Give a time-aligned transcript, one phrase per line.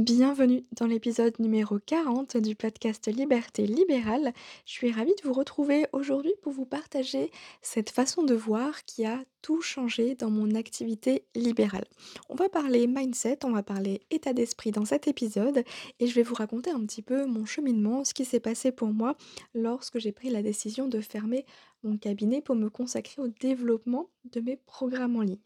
[0.00, 4.32] Bienvenue dans l'épisode numéro 40 du podcast Liberté libérale.
[4.64, 7.30] Je suis ravie de vous retrouver aujourd'hui pour vous partager
[7.60, 11.84] cette façon de voir qui a tout changé dans mon activité libérale.
[12.30, 15.64] On va parler mindset, on va parler état d'esprit dans cet épisode
[15.98, 18.88] et je vais vous raconter un petit peu mon cheminement, ce qui s'est passé pour
[18.88, 19.16] moi
[19.52, 21.44] lorsque j'ai pris la décision de fermer
[21.82, 25.36] mon cabinet pour me consacrer au développement de mes programmes en ligne.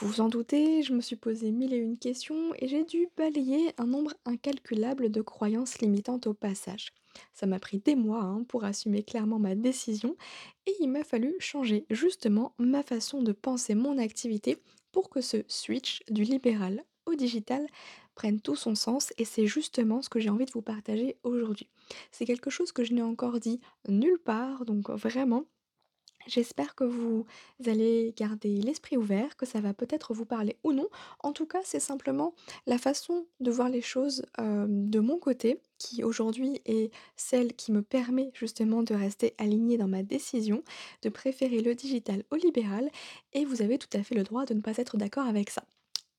[0.00, 3.08] Vous vous en doutez, je me suis posé mille et une questions et j'ai dû
[3.18, 6.94] balayer un nombre incalculable de croyances limitantes au passage.
[7.34, 10.16] Ça m'a pris des mois hein, pour assumer clairement ma décision
[10.66, 14.56] et il m'a fallu changer justement ma façon de penser mon activité
[14.90, 17.66] pour que ce switch du libéral au digital
[18.14, 21.68] prenne tout son sens et c'est justement ce que j'ai envie de vous partager aujourd'hui.
[22.10, 25.44] C'est quelque chose que je n'ai encore dit nulle part, donc vraiment
[26.26, 27.24] J'espère que vous
[27.66, 30.88] allez garder l'esprit ouvert, que ça va peut-être vous parler ou non.
[31.20, 32.34] En tout cas, c'est simplement
[32.66, 37.82] la façon de voir les choses de mon côté, qui aujourd'hui est celle qui me
[37.82, 40.62] permet justement de rester alignée dans ma décision,
[41.02, 42.90] de préférer le digital au libéral,
[43.32, 45.64] et vous avez tout à fait le droit de ne pas être d'accord avec ça.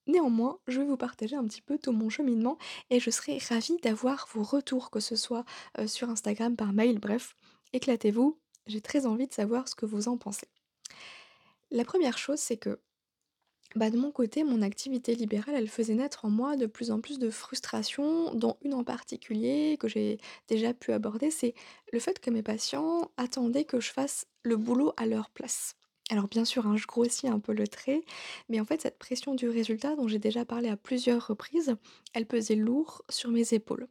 [0.08, 2.58] Néanmoins, je vais vous partager un petit peu tout mon cheminement
[2.90, 5.46] et je serai ravie d'avoir vos retours, que ce soit
[5.86, 7.36] sur Instagram, par mail, bref,
[7.72, 8.36] éclatez-vous,
[8.68, 10.48] j'ai très envie de savoir ce que vous en pensez.
[11.72, 12.80] La première chose, c'est que
[13.76, 17.00] bah, de mon côté, mon activité libérale, elle faisait naître en moi de plus en
[17.00, 21.54] plus de frustrations, dont une en particulier que j'ai déjà pu aborder, c'est
[21.94, 25.76] le fait que mes patients attendaient que je fasse le boulot à leur place.
[26.10, 28.04] Alors bien sûr, hein, je grossis un peu le trait,
[28.50, 31.78] mais en fait cette pression du résultat dont j'ai déjà parlé à plusieurs reprises,
[32.14, 33.88] elle pesait lourd sur mes épaules.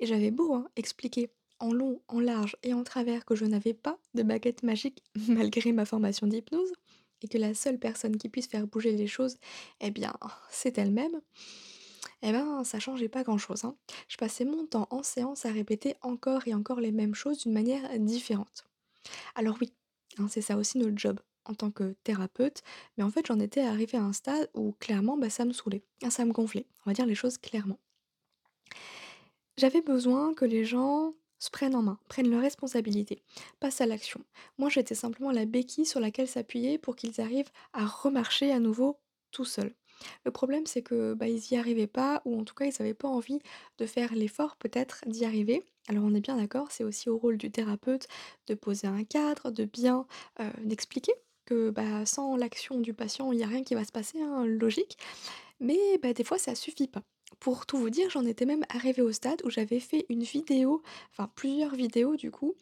[0.00, 3.74] Et j'avais beau hein, expliquer en long, en large et en travers que je n'avais
[3.74, 6.72] pas de baguette magique malgré ma formation d'hypnose,
[7.22, 9.36] et que la seule personne qui puisse faire bouger les choses,
[9.80, 10.12] eh bien,
[10.50, 11.20] c'est elle-même,
[12.22, 13.64] eh ben, ça changeait pas grand-chose.
[13.64, 13.76] hein.
[14.08, 17.52] Je passais mon temps en séance à répéter encore et encore les mêmes choses d'une
[17.52, 18.66] manière différente.
[19.34, 19.72] Alors oui,
[20.18, 22.62] hein, c'est ça aussi notre job en tant que thérapeute,
[22.96, 25.84] mais en fait j'en étais arrivée à un stade où clairement bah, ça me saoulait,
[26.08, 27.78] ça me gonflait, on va dire les choses clairement.
[29.56, 31.14] J'avais besoin que les gens
[31.44, 33.22] se prennent en main, prennent leurs responsabilités,
[33.60, 34.20] passent à l'action.
[34.56, 38.98] Moi, j'étais simplement la béquille sur laquelle s'appuyer pour qu'ils arrivent à remarcher à nouveau
[39.30, 39.74] tout seuls.
[40.24, 42.94] Le problème, c'est que bah, ils y arrivaient pas, ou en tout cas, ils n'avaient
[42.94, 43.40] pas envie
[43.78, 45.62] de faire l'effort peut-être d'y arriver.
[45.88, 48.08] Alors on est bien d'accord, c'est aussi au rôle du thérapeute
[48.46, 50.06] de poser un cadre, de bien
[50.40, 51.12] euh, d'expliquer
[51.44, 54.46] que bah, sans l'action du patient, il n'y a rien qui va se passer, hein,
[54.46, 54.96] logique.
[55.60, 57.02] Mais bah, des fois, ça suffit pas.
[57.40, 60.82] Pour tout vous dire, j'en étais même arrivée au stade où j'avais fait une vidéo,
[61.10, 62.54] enfin plusieurs vidéos du coup,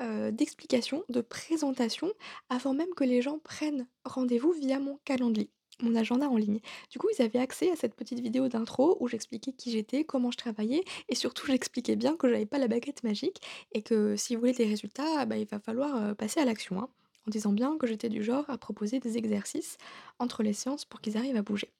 [0.00, 2.12] heu, d'explication, de présentation,
[2.50, 5.50] avant même que les gens prennent rendez-vous via mon calendrier,
[5.82, 6.60] mon agenda en ligne.
[6.90, 10.30] Du coup, ils avaient accès à cette petite vidéo d'intro où j'expliquais qui j'étais, comment
[10.30, 13.40] je travaillais et surtout j'expliquais bien que j'avais pas la baguette magique
[13.72, 16.80] et que si vous voulez des résultats, bah, il va falloir, heu, passer à l'action,
[16.80, 16.88] hein.
[17.26, 19.78] En disant bien que j'étais du genre à proposer des exercices
[20.18, 21.72] entre les séances pour qu'ils arrivent à bouger.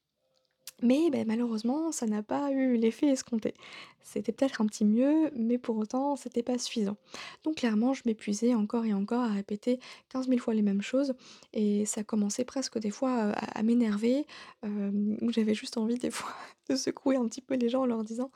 [0.82, 3.54] Mais beh, malheureusement, ça n'a pas eu l'effet escompté.
[4.02, 6.96] C'était peut-être un petit mieux, mais pour autant, c'était pas suffisant.
[7.44, 11.14] Donc clairement, je m'épuisais encore et encore à répéter quinze mille fois les mêmes choses
[11.52, 14.26] et ça commençait presque des fois, heu, à m'énerver,
[14.62, 16.34] hem, où j'avais juste envie des fois
[16.68, 18.30] de secouer un petit peu les gens en leur disant: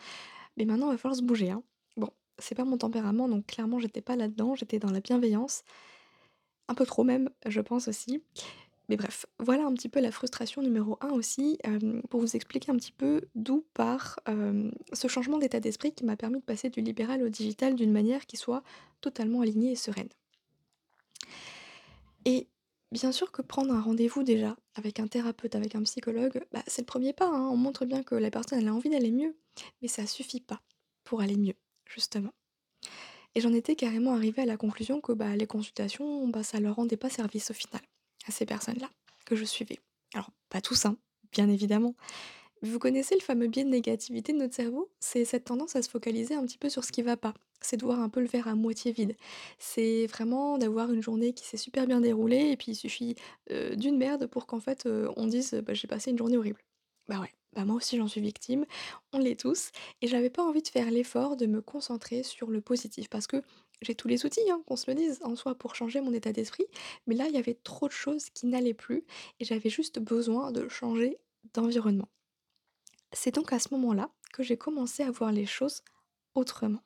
[0.57, 1.63] «Mais maintenant, il va falloir se bouger, hein».
[1.97, 5.65] Bon, c'est pas mon tempérament, donc clairement, j'étais pas là-dedans, j'étais dans la bienveillance,
[6.69, 8.23] un peu trop même, je pense aussi.
[8.89, 12.73] Mais bref, voilà un petit peu la frustration numéro un aussi, hem, pour vous expliquer
[12.73, 16.71] un petit peu d'où part, hem, ce changement d'état d'esprit qui m'a permis de passer
[16.71, 18.63] du libéral au digital d'une manière qui soit
[19.01, 20.09] totalement alignée et sereine.
[22.25, 22.49] Et
[22.93, 26.83] bien sûr que prendre un rendez-vous déjà avec un thérapeute, avec un psychologue, bah, c'est
[26.83, 27.49] le premier pas, hein.
[27.51, 29.37] On montre bien que la personne a envie d'aller mieux,
[29.83, 30.63] mais ça suffit pas
[31.05, 31.55] pour aller mieux,
[31.87, 32.33] justement.
[33.35, 36.77] Et j'en étais carrément arrivée à la conclusion que, bah, les consultations, bah, ça leur
[36.77, 37.81] rendait pas service au final,
[38.27, 38.91] à ces personnes-là
[39.27, 39.79] que je suivais.
[40.15, 40.97] Alors pas tous, hein,
[41.33, 41.95] bien évidemment.
[42.63, 44.91] Vous connaissez le fameux biais de négativité de notre cerveau?
[45.01, 47.35] C'est cette tendance à se focaliser un petit peu sur ce qui va pas.
[47.61, 49.17] C'est de voir un peu le verre à moitié vide.
[49.59, 53.15] C'est vraiment d'avoir une journée qui s'est super bien déroulée et puis il suffit,
[53.51, 56.61] heu, d'une merde pour qu'en fait, heu, on dise: «Bah, j'ai passé une journée horrible».
[57.09, 58.67] Bah ouais, bah moi aussi j'en suis victime,
[59.13, 59.71] on l'est tous
[60.03, 63.43] et j'avais pas envie de faire l'effort de me concentrer sur le positif parce que
[63.83, 66.33] J'ai tous les outils, hein, qu'on se le dise, en soi, pour changer mon état
[66.33, 66.67] d'esprit,
[67.07, 69.05] mais là, il y avait trop de choses qui n'allaient plus
[69.39, 71.19] et j'avais juste besoin de changer
[71.55, 72.09] d'environnement.
[73.13, 75.83] C'est donc à ce moment-là que j'ai commencé à voir les choses
[76.35, 76.83] autrement.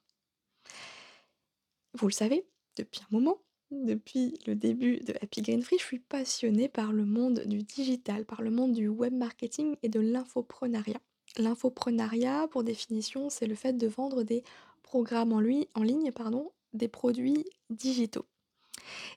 [1.94, 2.47] Vous le savez,
[2.77, 3.39] depuis un moment,
[3.71, 8.25] depuis le début de Happy Green Free, je suis passionnée par le monde du digital,
[8.25, 11.00] par le monde du web marketing et de l'infoprenariat.
[11.39, 14.44] L'infoprenariat, pour définition, c'est le fait de vendre des
[14.83, 18.26] programmes en, lui, en ligne, pardon, des produits digitaux.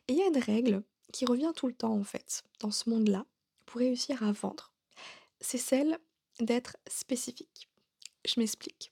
[0.07, 2.89] Et il y a une règle qui revient tout le temps en fait dans ce
[2.89, 3.25] monde-là
[3.65, 4.71] pour réussir à vendre.
[5.39, 5.97] C'est celle
[6.39, 7.69] d'être spécifique.
[8.25, 8.91] Je m'explique.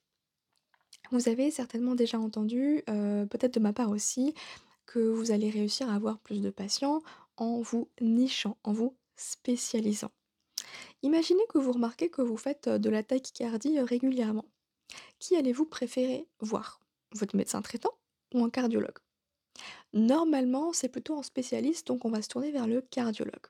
[1.12, 4.34] Vous avez certainement déjà entendu, euh, peut-être de ma part aussi,
[4.86, 7.02] que vous allez réussir à avoir plus de patients
[7.38, 10.12] en vous nichant, en vous spécialisant.
[11.02, 14.46] Imaginez que vous remarquez que vous faites euh, de la tachycardie euh, régulièrement.
[15.20, 16.80] Qui allez-vous préférer voir?
[17.12, 17.94] Votre médecin traitant?
[18.34, 18.98] Ou un cardiologue
[19.94, 23.48] Normalement, c'est plutôt un spécialiste, donc on va se tourner vers le cardiologue.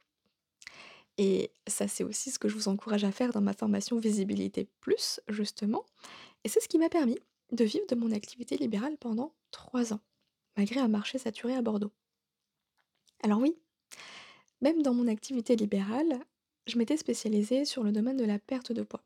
[1.18, 4.68] Et ça, c'est aussi ce que je vous encourage à faire dans ma formation Visibilité
[4.82, 5.86] Plus, justement.
[6.44, 7.18] Et c'est ce qui m'a permis
[7.52, 10.02] de vivre de mon activité libérale pendant trois ans,
[10.58, 11.92] malgré un marché saturé à Bordeaux.
[13.22, 13.56] Alors oui,
[14.62, 16.20] même dans mon activité libérale,
[16.68, 19.04] je m'étais spécialisée sur le domaine de la perte de poids.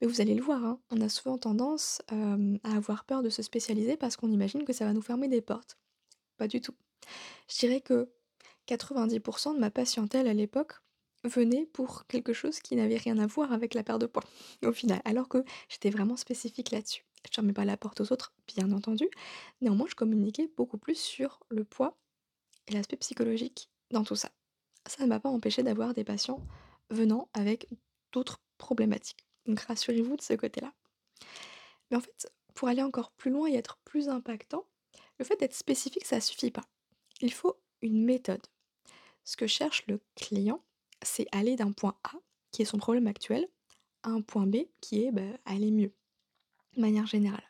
[0.00, 3.42] Mais vous allez le voir, hein, on a souvent tendance à avoir peur de se
[3.42, 5.78] spécialiser parce qu'on imagine que ça va nous fermer des portes.
[6.36, 6.74] Pas du tout.
[7.50, 8.10] Je dirais que
[8.68, 10.74] 90% de ma patientèle à l'époque
[11.24, 14.22] venait pour quelque chose qui n'avait rien à voir avec la perte de poids,
[14.64, 17.04] au final, alors que j'étais vraiment spécifique là-dessus.
[17.24, 19.08] Je ne fermais pas la porte aux autres, bien entendu.
[19.60, 21.98] Néanmoins, je communiquais beaucoup plus sur le poids
[22.68, 24.30] et l'aspect psychologique dans tout ça.
[24.86, 26.40] Ça ne m'a pas empêché d'avoir des patients
[26.90, 27.68] venant avec
[28.12, 29.27] d'autres problématiques.
[29.48, 30.72] Donc rassurez-vous de ce côté-là.
[31.90, 34.64] Mais en fait, pour aller encore plus loin et être plus impactant,
[35.18, 36.64] le fait d'être spécifique, ça ne suffit pas.
[37.20, 38.46] Il faut une méthode.
[39.24, 40.62] Ce que cherche le client,
[41.02, 42.12] c'est aller d'un point A,
[42.52, 43.48] qui est son problème actuel,
[44.02, 45.92] à un point B, qui est bah, aller mieux,
[46.76, 47.42] de manière générale,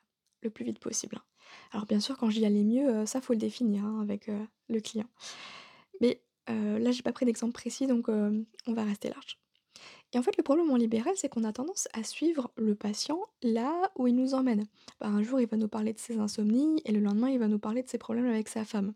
[0.43, 1.17] le plus vite possible.
[1.17, 1.25] hein.
[1.73, 4.29] Alors bien sûr, quand je dis aller mieux, euh, ça faut le définir hein, avec
[4.29, 5.09] euh, le client.
[6.01, 9.39] Mais euh, là, j'ai pas pris d'exemple précis, donc euh, on va rester large.
[10.13, 13.21] Et en fait, le problème en libéral, c'est qu'on a tendance à suivre le patient
[13.43, 14.67] là où il nous emmène.
[15.01, 17.49] Bah, un jour, il va nous parler de ses insomnies et le lendemain, il va
[17.49, 18.95] nous parler de ses problèmes avec sa femme.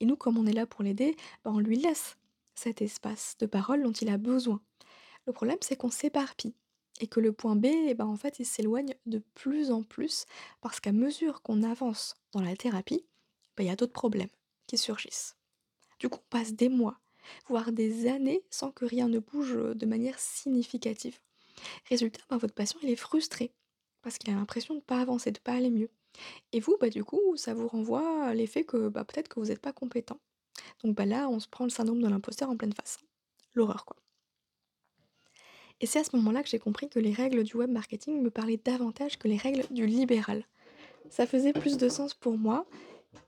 [0.00, 2.16] Et nous, comme on est là pour l'aider, bah, on lui laisse
[2.54, 4.60] cet espace de parole dont il a besoin.
[5.26, 6.54] Le problème, c'est qu'on s'éparpille
[7.00, 10.26] et que le point B, eh ben, en fait, il s'éloigne de plus en plus
[10.60, 13.06] parce qu'à mesure qu'on avance dans la thérapie,
[13.56, 14.28] bah, il y a d'autres problèmes
[14.66, 15.36] qui surgissent.
[15.98, 16.98] Du coup, on passe des mois,
[17.48, 21.18] voire des années sans que rien ne bouge euh, de manière significative.
[21.88, 23.52] Résultat, bah, votre patient, il est frustré
[24.02, 25.90] parce qu'il a l'impression de ne pas avancer, de ne pas aller mieux.
[26.52, 29.46] Et vous, bah, du coup, ça vous renvoie à l'effet que bah, peut-être que vous
[29.46, 30.18] n'êtes pas compétent.
[30.82, 32.98] Donc bah, là, on se prend le syndrome de l'imposteur en pleine face.
[33.54, 33.96] L'horreur, quoi.
[35.80, 38.30] Et c'est à ce moment-là que j'ai compris que les règles du web marketing me
[38.30, 40.44] parlaient davantage que les règles du libéral.
[41.08, 42.66] Ça faisait plus de sens pour moi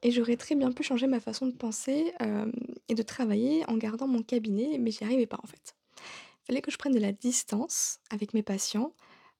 [0.03, 2.51] et j'aurais très bien pu changer ma façon de penser euh,
[2.89, 5.75] et de travailler en gardant mon cabinet, mais j'y arrivais pas en fait.
[6.43, 8.95] Il fallait que je prenne de la distance avec mes patients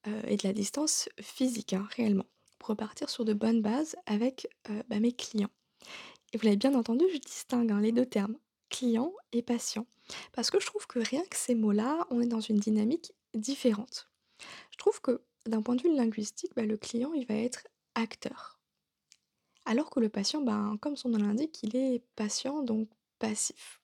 [0.07, 2.25] euh, et de la distance physique, hein, réellement,
[2.59, 5.51] pour repartir sur de bonnes bases avec euh, bah, mes clients.
[6.31, 8.37] Et vous l'avez bien entendu, je distingue hein, les deux termes,
[8.69, 9.85] client et patient.
[10.31, 14.09] Parce que je trouve que rien que ces mots-là, on est dans une dynamique différente.
[14.71, 18.52] Je trouve que d'un point de vue linguistique, bah, le client, il va être acteur.
[19.65, 22.89] Alors que le patient, ben, comme son nom l'indique, il est patient, donc
[23.19, 23.81] passif.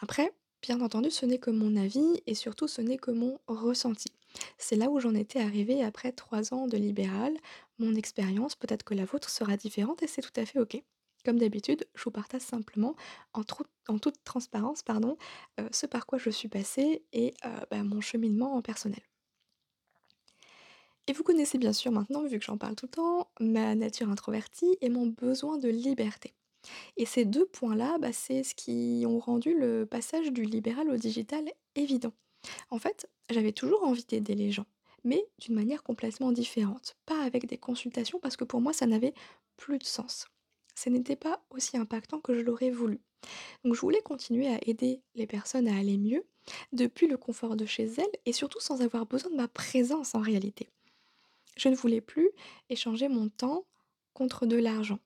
[0.00, 4.12] Après, bien entendu, ce n'est que mon avis et surtout ce n'est que mon ressenti.
[4.58, 7.36] C'est là où j'en étais arrivée après trois ans de libéral.
[7.78, 10.82] Mon expérience, peut-être que la vôtre sera différente et c'est tout à fait ok.
[11.24, 12.96] Comme d'habitude, je vous partage simplement
[13.32, 15.16] en, toute transparence pardon,
[15.60, 19.02] euh, ce par quoi je suis passée et euh, bah, mon cheminement en personnel.
[21.08, 24.08] Et vous connaissez bien sûr maintenant, vu que j'en parle tout le temps, ma nature
[24.08, 26.32] introvertie et mon besoin de liberté.
[26.96, 30.96] Et ces deux points-là, bah, c'est ce qui ont rendu le passage du libéral au
[30.96, 31.44] digital
[31.74, 32.12] évident.
[32.70, 34.66] En fait, j'avais toujours envie d'aider les gens,
[35.04, 36.96] mais d'une manière complètement différente.
[37.04, 39.14] Pas avec des consultations, parce que pour moi, ça n'avait
[39.56, 40.28] plus de sens.
[40.76, 43.00] Ce n'était pas aussi impactant que je l'aurais voulu.
[43.64, 46.24] Donc je voulais continuer à aider les personnes à aller mieux,
[46.72, 50.20] depuis le confort de chez elles, et surtout sans avoir besoin de ma présence en
[50.20, 50.68] réalité.
[51.56, 52.30] Je ne voulais plus
[52.68, 53.66] échanger mon temps
[54.14, 54.98] contre de l'argent.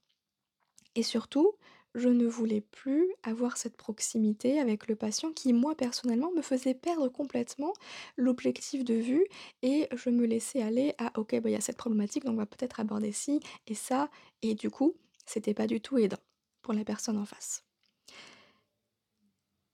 [0.94, 1.54] Et surtout,
[1.96, 6.74] je ne voulais plus avoir cette proximité avec le patient qui, moi, personnellement, me faisait
[6.74, 7.72] perdre complètement
[8.16, 9.26] l'objectif de vue
[9.62, 12.38] et je me laissais aller à OK, bah, il y a cette problématique, donc on
[12.38, 14.10] va peut-être aborder ci et ça.
[14.42, 16.18] Et du coup, c'était pas du tout aidant.
[16.62, 17.64] pour la personne en face.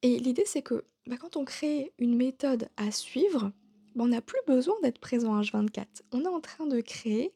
[0.02, 3.52] Et l'idée, c'est que, bah, quand on crée une méthode à suivre,
[3.96, 6.02] on n'a plus besoin d'être présent H24.
[6.12, 7.32] On est en train de créer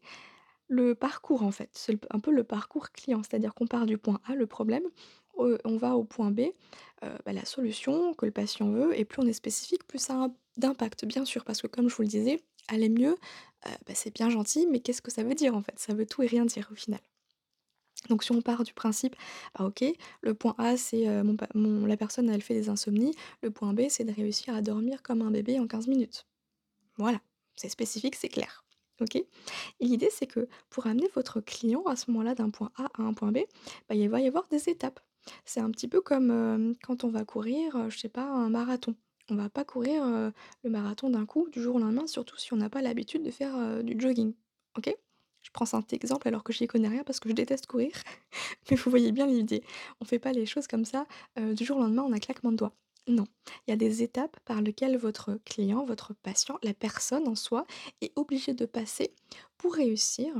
[0.69, 4.35] le parcours en fait, un peu le parcours client, c'est-à-dire qu'on part du point A,
[4.35, 4.85] le problème,
[5.39, 9.23] on va au point B, heu, bah, la solution que le patient veut et plus
[9.23, 12.09] on est spécifique, plus ça a d'impact, bien sûr, parce que comme je vous le
[12.09, 13.13] disais, aller mieux,
[13.67, 15.79] heu, bah, c'est bien gentil, mais qu'est-ce que ça veut dire en fait?
[15.79, 17.01] Ça veut tout et rien dire au final.
[18.09, 19.17] Donc si on part du principe,
[19.55, 19.85] ah OK,
[20.23, 21.07] le point A c'est,
[21.55, 25.03] mon la personne elle fait des insomnies, le point B c'est de réussir à dormir
[25.03, 26.27] comme un bébé en 15 minutes.
[26.99, 27.21] Voilà,
[27.57, 28.65] c'est spécifique, c'est clair.
[29.01, 29.23] OK?
[29.81, 33.13] L'idée, c'est que pour amener votre client à ce moment-là d'un point A à un
[33.13, 33.39] point B,
[33.89, 35.01] bah, il va y avoir des étapes.
[35.45, 38.49] C'est un petit peu comme, hem, quand on va courir, heu, je sais pas, un
[38.49, 38.95] marathon.
[39.31, 42.53] On va pas courir, heu, le marathon d'un coup, du jour au lendemain, surtout si
[42.55, 44.35] on n'a pas l'habitude de faire, du jogging.
[44.79, 44.95] OK?
[45.43, 47.93] Je prends cet exemple alors que j'y connais rien parce que je déteste courir,
[48.71, 49.63] mais vous voyez bien l'idée.
[50.01, 52.57] On fait pas les choses comme ça, du jour au lendemain en un claquement de
[52.57, 52.75] doigts.
[53.09, 53.27] Non,
[53.67, 57.67] il y a des étapes par lesquelles votre client, votre patient, la personne en soi
[58.01, 59.15] est obligé de passer
[59.59, 60.35] pour réussir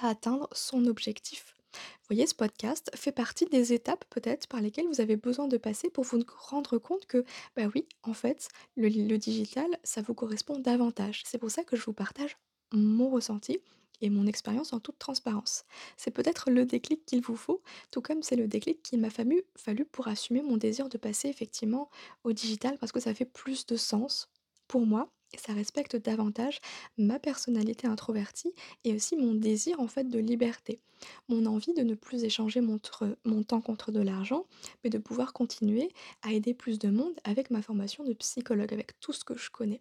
[0.00, 1.54] à atteindre son objectif.
[1.72, 5.56] Vous voyez, ce podcast fait partie des étapes peut-être par lesquelles vous avez besoin de
[5.56, 7.24] passer pour vous rendre compte que,
[7.56, 11.22] bah oui, en fait, le digital, ça vous correspond davantage.
[11.24, 12.36] C'est pour ça que je vous partage
[12.72, 13.60] mon ressenti
[14.00, 15.64] et mon expérience en toute transparence.
[15.96, 19.42] C'est peut-être le déclic qu'il vous faut, tout comme c'est le déclic qu'il m'a fallu,
[19.56, 21.90] fallu pour assumer mon désir de passer effectivement
[22.24, 24.28] au digital parce que ça fait plus de sens
[24.68, 26.60] pour moi et ça respecte davantage
[26.98, 28.52] ma personnalité introvertie
[28.84, 30.80] et aussi mon désir en fait de liberté.
[31.28, 32.78] Mon envie de ne plus échanger mon,
[33.24, 34.46] mon temps contre de l'argent,
[34.82, 35.90] mais de pouvoir continuer
[36.22, 39.50] à aider plus de monde avec ma formation de psychologue, avec tout ce que je
[39.50, 39.80] connais.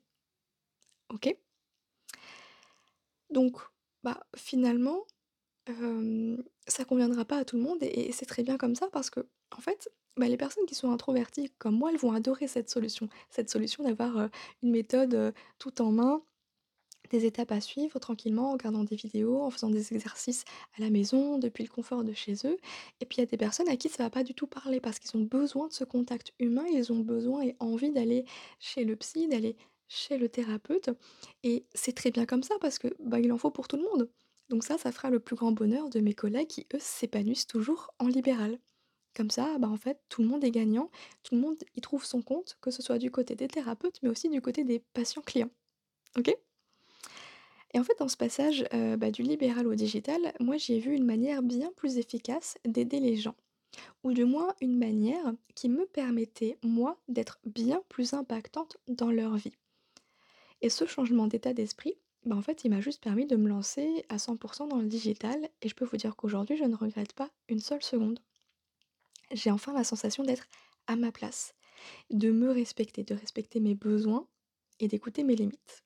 [1.13, 1.35] Ok?
[3.29, 3.59] Donc,
[4.03, 5.05] bah, finalement,
[5.67, 9.09] hem, ça conviendra pas à tout le monde et c'est très bien comme ça parce
[9.09, 9.27] que
[9.57, 13.09] en fait, bah, les personnes qui sont introverties comme moi, elles vont adorer cette solution.
[13.29, 14.29] Cette solution d'avoir,
[14.63, 16.23] une méthode, tout en main,
[17.09, 20.43] des étapes à suivre tranquillement en regardant des vidéos, en faisant des exercices
[20.77, 22.57] à la maison, depuis le confort de chez eux
[22.99, 24.79] et puis il y a des personnes à qui ça va pas du tout parler
[24.79, 28.25] parce qu'ils ont besoin de ce contact humain, ils ont besoin et envie d'aller
[28.59, 29.55] chez le psy, d'aller
[29.89, 30.89] chez le thérapeute
[31.43, 33.83] et c'est très bien comme ça parce que, bah, il en faut pour tout le
[33.83, 34.09] monde.
[34.49, 37.93] Donc ça, ça fera le plus grand bonheur de mes collègues qui, eux, s'épanouissent toujours
[37.99, 38.59] en libéral.
[39.15, 40.91] Comme ça, bah, en fait, tout le monde est gagnant,
[41.23, 44.09] tout le monde y trouve son compte, que ce soit du côté des thérapeutes, mais
[44.09, 45.51] aussi du côté des patients clients.
[46.17, 46.35] OK?
[47.73, 50.93] Et en fait, dans ce passage, heu, bah, du libéral au digital, moi, j'ai vu
[50.95, 53.35] une manière bien plus efficace d'aider les gens.
[54.03, 59.35] Ou du moins une manière qui me permettait, moi, d'être bien plus impactante dans leur
[59.37, 59.53] vie.
[60.61, 64.05] Et ce changement d'état d'esprit, bah, en fait, il m'a juste permis de me lancer
[64.09, 67.29] à 100% dans le digital et je peux vous dire qu'aujourd'hui, je ne regrette pas
[67.47, 68.19] une seule seconde.
[69.31, 70.47] J'ai enfin la sensation d'être
[70.87, 71.53] à ma place,
[72.09, 74.27] de me respecter, de respecter mes besoins
[74.79, 75.83] et d'écouter mes limites.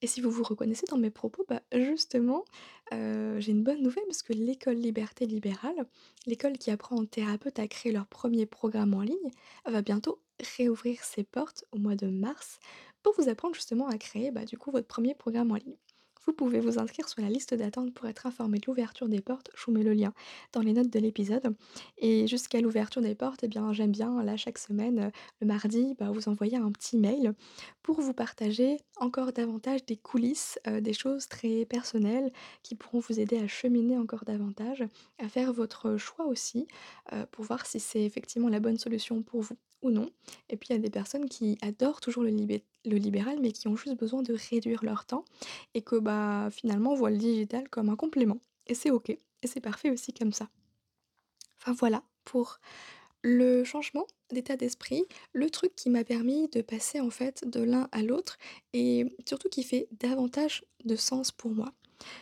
[0.00, 2.44] Et si vous vous reconnaissez dans mes propos, bah, justement,
[2.92, 5.86] heu, j'ai une bonne nouvelle parce que l'école Liberté Libérale,
[6.26, 9.30] l'école qui apprend aux thérapeutes à créer leur premier programme en ligne,
[9.64, 10.20] va bientôt
[10.56, 12.58] réouvrir ses portes au mois de mars
[13.02, 15.76] pour vous apprendre justement à créer, bah, du coup, votre premier programme en ligne.
[16.24, 19.50] Vous pouvez vous inscrire sur la liste d'attente pour être informé de l'ouverture des portes.
[19.56, 20.12] Je vous mets le lien
[20.52, 21.56] dans les notes de l'épisode.
[21.98, 25.94] Et jusqu'à l'ouverture des portes, eh bien, j'aime bien, là, chaque semaine, heu, le mardi,
[25.98, 27.34] bah, vous envoyer un petit mail
[27.82, 32.30] pour vous partager encore davantage des coulisses, heu, des choses très personnelles
[32.62, 34.84] qui pourront vous aider à cheminer encore davantage,
[35.18, 36.68] à faire votre choix aussi,
[37.12, 39.56] heu, pour voir si c'est effectivement la bonne solution pour vous
[39.90, 40.10] non.
[40.48, 43.76] Et puis il y a des personnes qui adorent toujours le libéral, mais qui ont
[43.76, 45.24] juste besoin de réduire leur temps
[45.74, 48.38] et que, bah, finalement voient le digital comme un complément.
[48.66, 50.48] Et c'est OK et c'est parfait aussi comme ça.
[51.60, 52.58] Enfin voilà pour
[53.22, 57.88] le changement d'état d'esprit, le truc qui m'a permis de passer en fait de l'un
[57.92, 58.38] à l'autre
[58.72, 61.72] et surtout qui fait davantage de sens pour moi.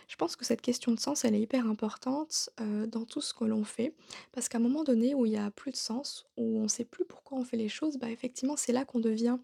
[0.08, 3.34] Je pense que cette question de sens, elle est hyper importante, heu, dans tout ce
[3.34, 3.94] que l'on fait
[4.32, 6.84] parce qu'à un moment donné où il y a plus de sens, où on sait
[6.84, 9.38] plus pourquoi on fait les choses, bah, effectivement, c'est là qu'on devient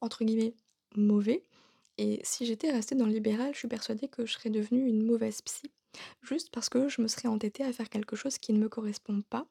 [0.00, 0.54] entre guillemets
[0.96, 1.44] «mauvais»
[1.98, 5.04] et si j'étais restée dans le libéral, je suis persuadée que je serais devenue une
[5.04, 5.70] mauvaise psy.
[6.22, 9.22] Juste parce que je me serais entêtée à faire quelque chose qui ne me correspond
[9.22, 9.48] pas,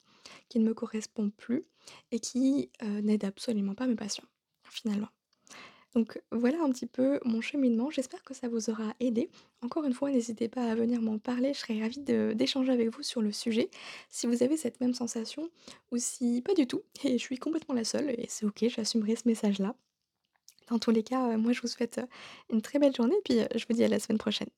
[0.50, 1.65] qui ne me correspond plus
[2.12, 4.25] et qui, heu, n'aide absolument pas mes patients,
[4.70, 5.10] finalement.
[5.96, 9.29] Donc voilà un petit peu mon cheminement, j'espère que ça vous aura aidé.
[9.62, 13.03] Encore une fois, n'hésitez pas à venir m'en parler, je serais ravie d'échanger avec vous
[13.03, 13.70] sur le sujet.
[14.10, 15.50] Si vous avez cette même sensation
[15.91, 19.15] ou si pas du tout et je suis complètement la seule et c'est OK, j'assumerai
[19.15, 19.75] ce message-là.
[20.70, 22.08] Dans tous les cas, heu, moi je vous souhaite, heu,
[22.51, 24.50] une très belle journée puis, heu, je vous dis à la semaine prochaine.